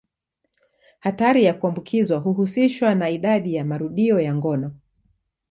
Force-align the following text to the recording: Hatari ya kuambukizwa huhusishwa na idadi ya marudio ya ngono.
Hatari 0.99 1.43
ya 1.43 1.53
kuambukizwa 1.53 2.17
huhusishwa 2.19 2.95
na 2.95 3.09
idadi 3.09 3.53
ya 3.53 3.65
marudio 3.65 4.19
ya 4.19 4.35
ngono. 4.35 4.71